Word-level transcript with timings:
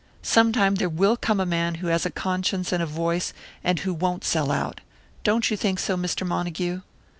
Sometime 0.23 0.73
there 0.81 0.89
will 0.89 1.15
come 1.15 1.39
a 1.39 1.45
man 1.45 1.75
who 1.75 1.85
has 1.89 2.07
a 2.07 2.09
conscience 2.09 2.71
and 2.71 2.81
a 2.81 2.87
voice, 2.87 3.33
and 3.63 3.81
who 3.81 3.93
won't 3.93 4.23
sell 4.23 4.51
out. 4.51 4.81
Don't 5.23 5.51
you 5.51 5.55
think 5.55 5.77
so, 5.77 5.95
Mr. 5.95 6.25
Montague?" 6.25 6.81